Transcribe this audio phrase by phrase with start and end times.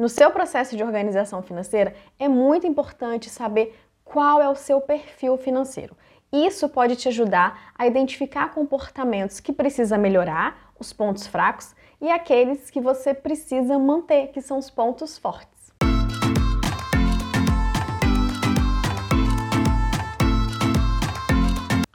[0.00, 5.36] No seu processo de organização financeira, é muito importante saber qual é o seu perfil
[5.36, 5.94] financeiro.
[6.32, 12.70] Isso pode te ajudar a identificar comportamentos que precisa melhorar, os pontos fracos, e aqueles
[12.70, 15.70] que você precisa manter, que são os pontos fortes.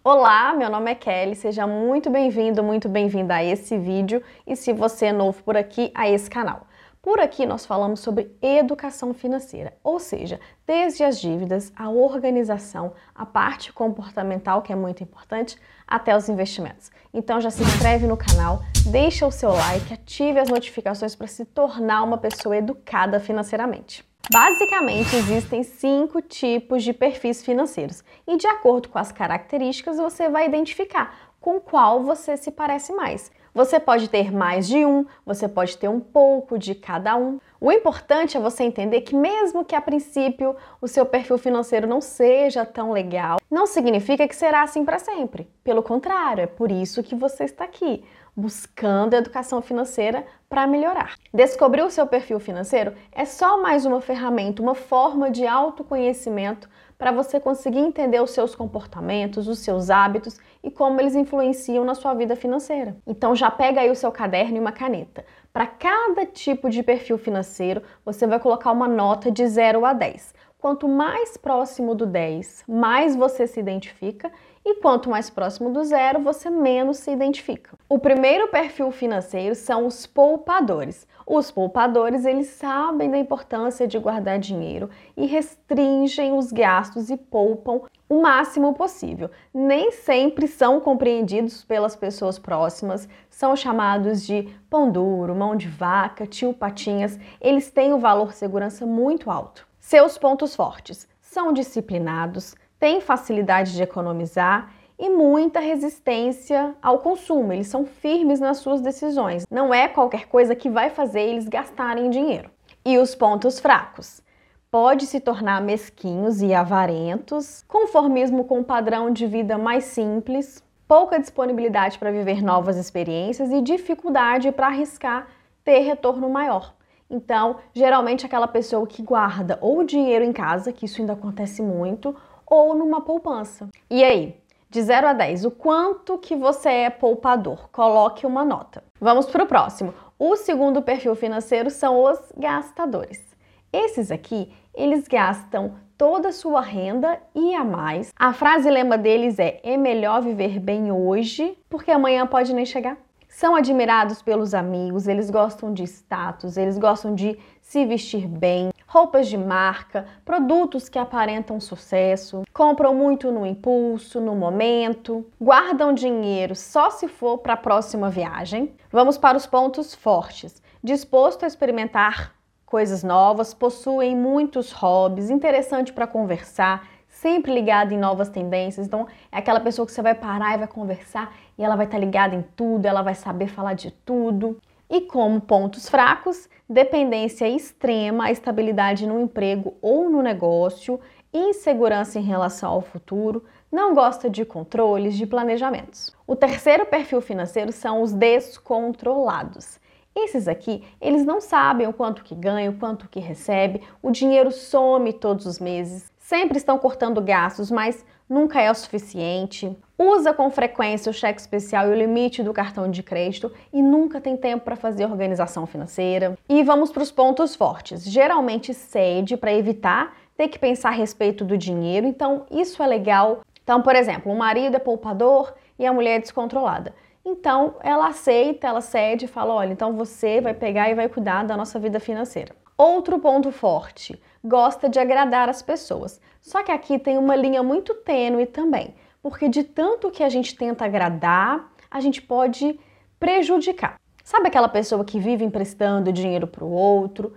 [0.04, 4.72] Olá, meu nome é Kelly, seja muito bem-vindo, muito bem-vinda a esse vídeo e se
[4.72, 6.68] você é novo por aqui, a esse canal.
[7.06, 13.24] Por aqui nós falamos sobre educação financeira, ou seja, desde as dívidas, a organização, a
[13.28, 15.56] parte comportamental, que é muito importante,
[15.88, 16.90] até os investimentos.
[17.14, 21.46] Então já se inscreve no canal, deixa o seu like, ative as notificações para se
[21.46, 24.04] tornar uma pessoa educada financeiramente.
[24.32, 30.48] Basicamente, existem cinco tipos de perfis financeiros e, de acordo com as características, você vai
[30.48, 33.32] identificar com qual você se parece mais.
[33.56, 37.40] Você pode ter mais de um, você pode ter um pouco de cada um.
[37.58, 42.02] O importante é você entender que, mesmo que a princípio o seu perfil financeiro não
[42.02, 45.48] seja tão legal, não significa que será assim para sempre.
[45.64, 48.04] Pelo contrário, é por isso que você está aqui
[48.36, 51.16] buscando educação financeira para melhorar.
[51.34, 57.12] Descobrir o seu perfil financeiro é só mais uma ferramenta, uma forma de autoconhecimento para
[57.12, 62.14] você conseguir entender os seus comportamentos, os seus hábitos e como eles influenciam na sua
[62.14, 62.96] vida financeira.
[63.06, 65.26] Então já pega aí o seu caderno e uma caneta.
[65.52, 70.34] Para cada tipo de perfil financeiro, você vai colocar uma nota de 0 a 10.
[70.66, 74.32] Quanto mais próximo do 10, mais você se identifica
[74.66, 77.78] e quanto mais próximo do zero, você menos se identifica.
[77.88, 81.08] O primeiro perfil financeiro são os poupadores.
[81.24, 87.82] Os poupadores, eles sabem da importância de guardar dinheiro e restringem os gastos e poupam
[88.10, 89.30] o máximo possível.
[89.54, 96.26] Nem sempre são compreendidos pelas pessoas próximas, são chamados de pão duro, mão de vaca,
[96.26, 97.20] tio patinhas.
[97.40, 99.75] Eles têm o valor segurança muito alto.
[99.88, 107.54] Seus pontos fortes são disciplinados, têm facilidade de economizar e muita resistência ao consumo.
[107.54, 109.46] Eles são firmes nas suas decisões.
[109.48, 112.50] Não é qualquer coisa que vai fazer eles gastarem dinheiro.
[112.84, 114.24] E os pontos fracos?
[114.72, 121.20] Pode se tornar mesquinhos e avarentos, conformismo com um padrão de vida mais simples, pouca
[121.20, 125.28] disponibilidade para viver novas experiências e dificuldade para arriscar
[125.64, 126.74] ter retorno maior.
[127.10, 132.16] Então, geralmente aquela pessoa que guarda ou dinheiro em casa, que isso ainda acontece muito,
[132.46, 133.70] ou numa poupança.
[133.90, 134.40] E aí,
[134.70, 137.70] de 0 a 10, o quanto que você é poupador?
[137.72, 138.84] Coloque uma nota.
[139.00, 139.94] Vamos para o próximo.
[140.18, 143.24] O segundo perfil financeiro são os gastadores.
[143.72, 148.14] Esses aqui, eles gastam toda a sua renda e a mais.
[148.18, 152.98] A frase lema deles é: é melhor viver bem hoje, porque amanhã pode nem chegar
[153.36, 159.28] são admirados pelos amigos, eles gostam de status, eles gostam de se vestir bem, roupas
[159.28, 166.90] de marca, produtos que aparentam sucesso, compram muito no impulso, no momento, guardam dinheiro só
[166.90, 168.74] se for para a próxima viagem.
[168.90, 170.64] Vamos para os pontos fortes.
[170.82, 172.34] Disposto a experimentar
[172.66, 178.86] coisas novas, possuem muitos hobbies, interessante para conversar, sempre ligada em novas tendências.
[178.86, 181.98] Então, é aquela pessoa que você vai parar e vai conversar e ela vai estar
[181.98, 184.60] tá ligada em tudo, ela vai saber falar de tudo.
[184.90, 191.00] E como pontos fracos, dependência extrema, estabilidade no emprego ou no negócio,
[191.34, 196.16] insegurança em relação ao futuro, não gosta de controles, de planejamentos.
[196.28, 199.80] O terceiro perfil financeiro são os descontrolados.
[200.16, 204.52] Esses aqui, eles não sabem o quanto que ganham, o quanto que recebe, o dinheiro
[204.52, 209.78] some todos os meses, sempre estão cortando gastos, mas nunca é o suficiente.
[209.98, 214.20] Usa com frequência o cheque especial e o limite do cartão de crédito e nunca
[214.20, 216.36] tem tempo para fazer organização financeira.
[216.50, 218.04] E vamos para os pontos fortes.
[218.04, 223.42] Geralmente cede para evitar ter que pensar a respeito do dinheiro, então isso é legal.
[223.64, 226.94] Então, por exemplo, o marido é poupador e a mulher é descontrolada.
[227.24, 231.46] Então, ela aceita, ela cede e fala: olha, então você vai pegar e vai cuidar
[231.46, 232.54] da nossa vida financeira.
[232.78, 236.22] Outro ponto forte: gosta de agradar as pessoas.
[236.40, 240.56] Só que aqui tem uma linha muito tênue também, porque de tanto que a gente
[240.56, 242.80] tenta agradar, a gente pode
[243.20, 244.00] prejudicar.
[244.24, 247.34] Sabe aquela pessoa que vive emprestando dinheiro para o outro?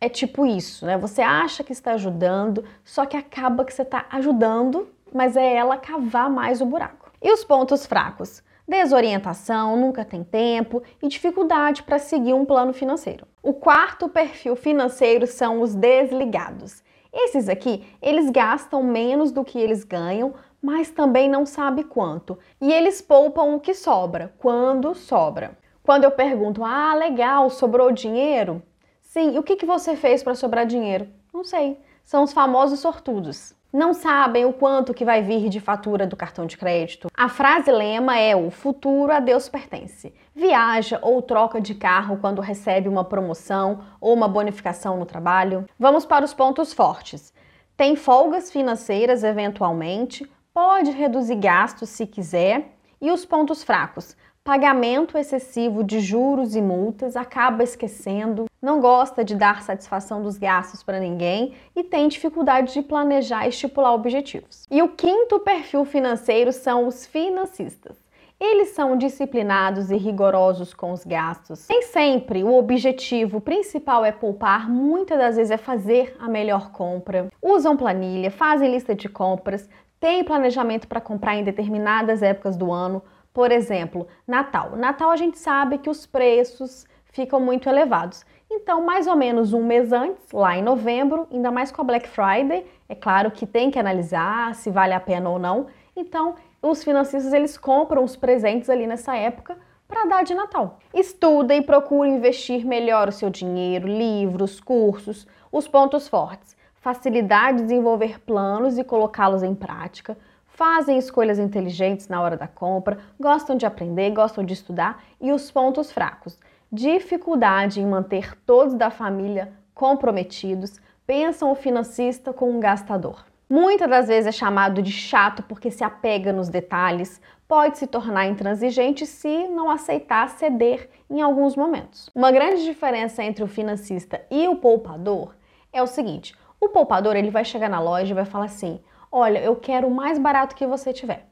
[0.00, 0.96] É tipo isso, né?
[0.96, 5.76] Você acha que está ajudando, só que acaba que você está ajudando, mas é ela
[5.76, 7.12] cavar mais o buraco.
[7.22, 8.42] E os pontos fracos?
[8.70, 13.26] Desorientação, nunca tem tempo e dificuldade para seguir um plano financeiro.
[13.42, 16.80] O quarto perfil financeiro são os desligados.
[17.12, 22.38] Esses aqui, eles gastam menos do que eles ganham, mas também não sabe quanto.
[22.60, 25.58] E eles poupam o que sobra, quando sobra.
[25.82, 28.62] Quando eu pergunto: "Ah, legal, sobrou dinheiro?"
[29.02, 31.08] Sim, e o que, que você fez para sobrar dinheiro?
[31.34, 31.80] Não sei.
[32.04, 33.52] São os famosos sortudos.
[33.72, 37.06] Não sabem o quanto que vai vir de fatura do cartão de crédito.
[37.16, 40.12] A frase lema é o futuro a Deus pertence.
[40.34, 45.66] Viaja ou troca de carro quando recebe uma promoção ou uma bonificação no trabalho.
[45.78, 47.32] Vamos para os pontos fortes.
[47.76, 52.76] Tem folgas financeiras eventualmente, pode reduzir gastos se quiser.
[53.00, 54.16] E os pontos fracos?
[54.44, 60.82] Pagamento excessivo de juros e multas, acaba esquecendo, não gosta de dar satisfação dos gastos
[60.82, 64.64] para ninguém e tem dificuldade de planejar e estipular objetivos.
[64.70, 67.96] E o quinto perfil financeiro são os financistas.
[68.40, 71.66] Eles são disciplinados e rigorosos com os gastos.
[71.68, 77.28] Nem sempre o objetivo principal é poupar, muitas das vezes é fazer a melhor compra.
[77.42, 79.68] Usam planilha, fazem lista de compras,
[80.00, 84.76] têm planejamento para comprar em determinadas épocas do ano, por exemplo, Natal.
[84.76, 88.24] Natal a gente sabe que os preços ficam muito elevados.
[88.50, 92.08] Então, mais ou menos um mês antes, lá em novembro, ainda mais com a Black
[92.08, 95.66] Friday, é claro que tem que analisar se vale a pena ou não.
[95.96, 99.56] Então, os financistas eles compram os presentes ali nessa época
[99.86, 100.78] para dar de Natal.
[100.92, 107.64] Estuda e procura investir melhor o seu dinheiro, livros, cursos, os pontos fortes, facilidade de
[107.64, 110.16] desenvolver planos e colocá-los em prática,
[110.60, 115.50] fazem escolhas inteligentes na hora da compra, gostam de aprender, gostam de estudar e os
[115.50, 116.38] pontos fracos.
[116.70, 123.24] Dificuldade em manter todos da família comprometidos, pensam o financista como um gastador.
[123.48, 128.26] Muitas das vezes é chamado de chato porque se apega nos detalhes, pode se tornar
[128.26, 132.10] intransigente se não aceitar ceder em alguns momentos.
[132.14, 135.34] Uma grande diferença entre o financista e o poupador
[135.72, 138.78] é o seguinte: o poupador ele vai chegar na loja e vai falar assim:
[139.10, 141.26] olha, eu quero o mais barato que você tiver.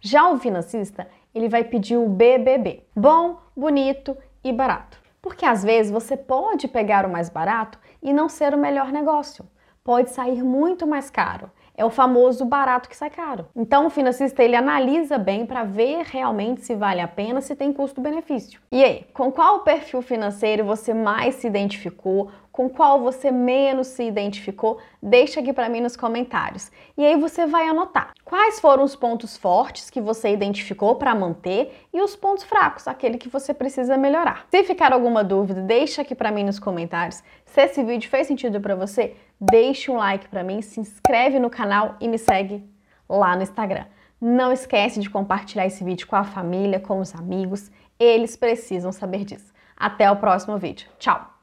[0.00, 4.98] Já o financista, ele vai pedir o BBB, bom, bonito e barato.
[5.20, 9.48] Porque às vezes você pode pegar o mais barato e não ser o melhor negócio.
[9.82, 11.50] Pode sair muito mais caro.
[11.76, 13.46] É o famoso barato que sai caro.
[13.54, 17.72] Então o financista ele analisa bem para ver realmente se vale a pena, se tem
[17.72, 18.60] custo-benefício.
[18.70, 22.30] E aí, com qual perfil financeiro você mais se identificou?
[22.54, 26.70] com qual você menos se identificou, deixa aqui para mim nos comentários.
[26.96, 31.84] E aí você vai anotar quais foram os pontos fortes que você identificou para manter
[31.92, 34.46] e os pontos fracos, aquele que você precisa melhorar.
[34.52, 37.24] Se ficar alguma dúvida, deixa aqui para mim nos comentários.
[37.54, 41.48] Se esse vídeo fez sentido para você, deixe um like para mim, se inscreve no
[41.48, 42.68] canal e me segue
[43.08, 43.84] lá no Instagram.
[44.20, 49.24] Não esquece de compartilhar esse vídeo com a família, com os amigos, eles precisam saber
[49.24, 49.54] disso.
[49.76, 50.88] Até o próximo vídeo.
[50.98, 51.33] Tchau!